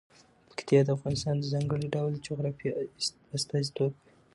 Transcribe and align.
پکتیا 0.49 0.79
د 0.85 0.89
افغانستان 0.97 1.35
د 1.39 1.43
ځانګړي 1.53 1.87
ډول 1.95 2.13
جغرافیه 2.27 2.71
استازیتوب 3.37 3.91
کوي. 3.97 4.11